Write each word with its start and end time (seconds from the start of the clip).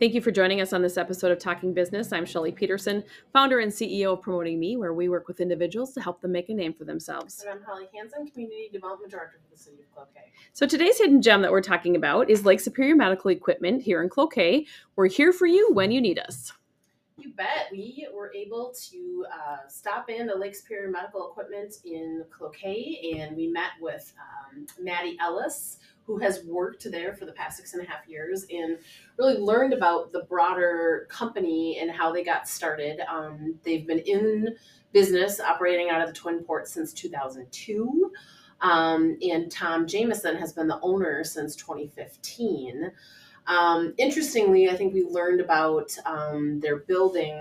Thank 0.00 0.14
you 0.14 0.22
for 0.22 0.30
joining 0.30 0.62
us 0.62 0.72
on 0.72 0.80
this 0.80 0.96
episode 0.96 1.30
of 1.30 1.38
Talking 1.38 1.74
Business. 1.74 2.10
I'm 2.10 2.24
Shelly 2.24 2.52
Peterson, 2.52 3.04
founder 3.34 3.58
and 3.58 3.70
CEO 3.70 4.14
of 4.14 4.22
Promoting 4.22 4.58
Me, 4.58 4.78
where 4.78 4.94
we 4.94 5.10
work 5.10 5.28
with 5.28 5.42
individuals 5.42 5.92
to 5.92 6.00
help 6.00 6.22
them 6.22 6.32
make 6.32 6.48
a 6.48 6.54
name 6.54 6.72
for 6.72 6.86
themselves. 6.86 7.42
And 7.42 7.50
I'm 7.50 7.62
Holly 7.62 7.86
Hansen, 7.94 8.26
Community 8.26 8.70
Development 8.72 9.10
Director 9.10 9.38
for 9.44 9.54
the 9.54 9.62
City 9.62 9.76
of 9.82 9.94
Cloquet. 9.94 10.32
So 10.54 10.66
today's 10.66 10.96
hidden 10.96 11.20
gem 11.20 11.42
that 11.42 11.52
we're 11.52 11.60
talking 11.60 11.96
about 11.96 12.30
is 12.30 12.46
Lake 12.46 12.60
Superior 12.60 12.96
Medical 12.96 13.30
Equipment 13.30 13.82
here 13.82 14.02
in 14.02 14.08
Cloquet. 14.08 14.66
We're 14.96 15.08
here 15.08 15.34
for 15.34 15.44
you 15.44 15.68
when 15.74 15.90
you 15.90 16.00
need 16.00 16.18
us. 16.18 16.54
Bet. 17.40 17.68
We 17.72 18.06
were 18.14 18.30
able 18.34 18.74
to 18.90 19.24
uh, 19.32 19.66
stop 19.66 20.10
in 20.10 20.28
to 20.28 20.36
Lake 20.36 20.54
Superior 20.54 20.90
Medical 20.90 21.30
Equipment 21.30 21.76
in 21.86 22.22
Cloquet, 22.30 23.14
and 23.16 23.34
we 23.34 23.48
met 23.48 23.70
with 23.80 24.12
um, 24.20 24.66
Maddi 24.84 25.16
Ellis, 25.18 25.78
who 26.04 26.18
has 26.18 26.44
worked 26.44 26.90
there 26.90 27.14
for 27.14 27.24
the 27.24 27.32
past 27.32 27.56
six 27.56 27.72
and 27.72 27.82
a 27.82 27.88
half 27.88 28.06
years 28.06 28.44
and 28.50 28.76
really 29.16 29.38
learned 29.38 29.72
about 29.72 30.12
the 30.12 30.24
broader 30.24 31.06
company 31.08 31.78
and 31.80 31.90
how 31.90 32.12
they 32.12 32.22
got 32.22 32.46
started. 32.46 33.00
Um, 33.10 33.54
they've 33.64 33.86
been 33.86 34.00
in 34.00 34.54
business 34.92 35.40
operating 35.40 35.88
out 35.88 36.02
of 36.02 36.08
the 36.08 36.14
Twin 36.14 36.44
Ports 36.44 36.74
since 36.74 36.92
2002. 36.92 38.12
Um, 38.60 39.16
and 39.22 39.50
Tom 39.50 39.86
Jameson 39.86 40.36
has 40.36 40.52
been 40.52 40.68
the 40.68 40.78
owner 40.82 41.24
since 41.24 41.56
2015. 41.56 42.92
Um, 43.46 43.94
interestingly, 43.98 44.68
I 44.68 44.76
think 44.76 44.94
we 44.94 45.04
learned 45.04 45.40
about 45.40 45.90
um, 46.06 46.60
their 46.60 46.76
building 46.76 47.40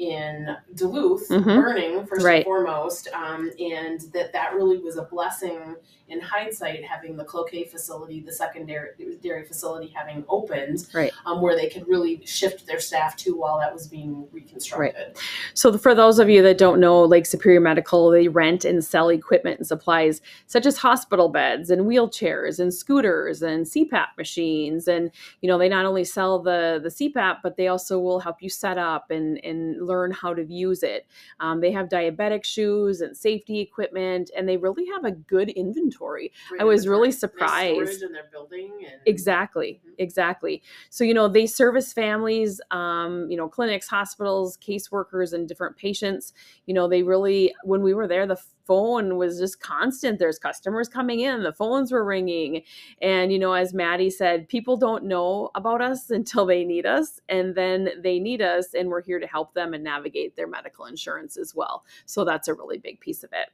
in 0.00 0.56
Duluth 0.74 1.28
Mhm. 1.28 1.44
burning 1.62 2.06
first 2.06 2.24
Right. 2.24 2.36
and 2.36 2.44
foremost, 2.44 3.08
um, 3.12 3.50
and 3.60 4.00
that 4.14 4.32
that 4.32 4.54
really 4.54 4.78
was 4.78 4.96
a 4.96 5.02
blessing 5.02 5.76
in 6.08 6.20
hindsight 6.20 6.82
having 6.84 7.16
the 7.16 7.22
Cloquet 7.24 7.64
facility, 7.64 8.20
the 8.20 8.32
secondary 8.32 8.88
dairy 9.22 9.44
facility 9.44 9.92
having 9.94 10.24
opened, 10.28 10.86
Right. 10.92 11.12
um, 11.26 11.40
where 11.42 11.54
they 11.54 11.68
could 11.68 11.86
really 11.86 12.20
shift 12.24 12.66
their 12.66 12.80
staff 12.80 13.14
to 13.18 13.36
while 13.36 13.58
that 13.58 13.72
was 13.72 13.86
being 13.86 14.26
reconstructed. 14.32 15.16
So, 15.54 15.76
for 15.78 15.94
those 15.94 16.18
of 16.18 16.28
you 16.30 16.42
that 16.42 16.56
don't 16.58 16.80
know, 16.80 17.04
Lake 17.04 17.26
Superior 17.26 17.60
Medical, 17.60 18.10
they 18.10 18.26
rent 18.26 18.64
and 18.64 18.82
sell 18.82 19.10
equipment 19.10 19.58
and 19.58 19.66
supplies 19.66 20.20
such 20.46 20.64
as 20.66 20.78
hospital 20.78 21.28
beds 21.28 21.70
and 21.70 21.82
wheelchairs 21.82 22.58
and 22.58 22.72
scooters 22.72 23.42
and 23.42 23.66
CPAP 23.66 24.16
machines. 24.16 24.88
And 24.88 25.10
you 25.42 25.48
know, 25.48 25.58
they 25.58 25.68
not 25.68 25.84
only 25.84 26.04
sell 26.04 26.38
the 26.40 26.80
the 26.82 26.88
CPAP, 26.88 27.38
but 27.42 27.56
they 27.56 27.68
also 27.68 27.98
will 27.98 28.18
help 28.20 28.40
you 28.40 28.48
set 28.48 28.78
up 28.78 29.10
and 29.10 29.38
and 29.44 29.76
learn 29.90 30.10
how 30.12 30.32
to 30.34 30.44
use 30.44 30.82
it. 30.82 31.06
Um, 31.40 31.60
they 31.60 31.72
have 31.72 31.88
diabetic 31.88 32.44
shoes 32.44 33.00
and 33.00 33.16
safety 33.16 33.60
equipment, 33.60 34.30
and 34.36 34.48
they 34.48 34.56
really 34.56 34.86
have 34.94 35.04
a 35.04 35.12
good 35.12 35.50
inventory. 35.50 36.32
Great 36.48 36.60
I 36.60 36.64
was 36.64 36.86
really 36.88 37.12
surprised. 37.12 38.00
storage 38.00 38.02
in 38.06 38.12
their 38.12 38.28
building 38.32 38.70
and 38.86 39.00
Exactly, 39.06 39.80
Mhm. 39.84 39.94
exactly. 39.98 40.62
So, 40.90 41.04
you 41.04 41.14
know, 41.14 41.28
they 41.28 41.46
service 41.46 41.92
families, 41.92 42.60
um, 42.70 43.30
you 43.30 43.36
know, 43.36 43.48
clinics, 43.48 43.88
hospitals, 43.88 44.56
caseworkers, 44.58 45.32
and 45.32 45.48
different 45.48 45.76
patients. 45.76 46.32
You 46.66 46.74
know, 46.74 46.88
they 46.88 47.02
really, 47.02 47.54
when 47.64 47.82
we 47.82 47.94
were 47.94 48.06
there, 48.06 48.26
the 48.26 48.40
phone 48.70 49.16
was 49.16 49.40
just 49.40 49.58
constant. 49.58 50.20
There's 50.20 50.38
customers 50.38 50.88
coming 50.88 51.18
in, 51.18 51.42
the 51.42 51.52
phones 51.52 51.90
were 51.90 52.04
ringing. 52.04 52.62
And, 53.02 53.32
you 53.32 53.38
know, 53.40 53.52
as 53.52 53.72
Maddi 53.72 54.12
said, 54.12 54.48
people 54.48 54.76
don't 54.76 55.06
know 55.06 55.50
about 55.56 55.82
us 55.82 56.08
until 56.10 56.46
they 56.46 56.64
need 56.64 56.86
us. 56.86 57.20
And 57.28 57.56
then 57.56 57.88
they 58.00 58.20
need 58.20 58.40
us, 58.40 58.72
and 58.72 58.88
we're 58.88 59.02
here 59.02 59.18
to 59.18 59.26
help 59.26 59.54
them 59.54 59.74
and 59.74 59.82
navigate 59.82 60.36
their 60.36 60.46
medical 60.46 60.84
insurance 60.84 61.36
as 61.36 61.52
well. 61.52 61.84
So, 62.06 62.24
that's 62.24 62.46
a 62.46 62.54
really 62.54 62.78
big 62.78 63.00
piece 63.00 63.24
of 63.24 63.30
it. 63.32 63.48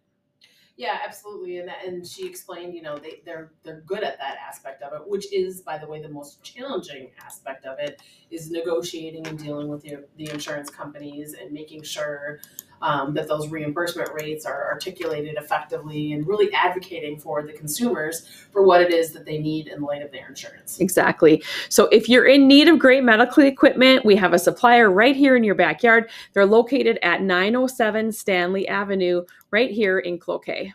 Yeah, 0.76 0.98
absolutely, 1.02 1.56
and 1.56 1.68
that, 1.68 1.86
and 1.86 2.06
she 2.06 2.26
explained, 2.26 2.74
you 2.74 2.82
know, 2.82 2.98
they 2.98 3.22
they're 3.24 3.52
they're 3.62 3.80
good 3.86 4.02
at 4.02 4.18
that 4.18 4.36
aspect 4.46 4.82
of 4.82 4.92
it, 4.92 5.08
which 5.08 5.32
is, 5.32 5.62
by 5.62 5.78
the 5.78 5.86
way, 5.86 6.02
the 6.02 6.10
most 6.10 6.42
challenging 6.42 7.12
aspect 7.24 7.64
of 7.64 7.78
it 7.78 8.02
is 8.30 8.50
negotiating 8.50 9.26
and 9.26 9.38
dealing 9.38 9.68
with 9.68 9.80
the 9.80 10.04
the 10.18 10.28
insurance 10.30 10.68
companies 10.68 11.32
and 11.32 11.50
making 11.50 11.82
sure 11.82 12.40
um, 12.82 13.14
that 13.14 13.28
those 13.28 13.48
reimbursement 13.48 14.10
rates 14.12 14.44
are 14.44 14.70
articulated 14.70 15.36
effectively 15.36 16.12
and 16.12 16.26
really 16.26 16.52
advocating 16.52 17.18
for 17.18 17.42
the 17.42 17.52
consumers 17.52 18.26
for 18.50 18.62
what 18.62 18.80
it 18.80 18.92
is 18.92 19.12
that 19.12 19.24
they 19.24 19.38
need 19.38 19.68
in 19.68 19.80
light 19.80 20.02
of 20.02 20.12
their 20.12 20.28
insurance. 20.28 20.78
Exactly. 20.80 21.42
So 21.68 21.86
if 21.86 22.08
you're 22.08 22.26
in 22.26 22.46
need 22.46 22.68
of 22.68 22.78
great 22.78 23.04
medical 23.04 23.42
equipment, 23.42 24.04
we 24.04 24.16
have 24.16 24.32
a 24.32 24.38
supplier 24.38 24.90
right 24.90 25.16
here 25.16 25.36
in 25.36 25.44
your 25.44 25.54
backyard. 25.54 26.10
They're 26.32 26.46
located 26.46 26.98
at 27.02 27.22
907 27.22 28.12
Stanley 28.12 28.68
Avenue, 28.68 29.24
right 29.50 29.70
here 29.70 29.98
in 29.98 30.18
Cloquet. 30.18 30.74